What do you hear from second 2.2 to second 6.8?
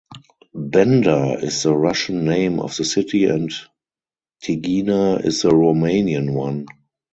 name of the city and Tighina is the Romanian one.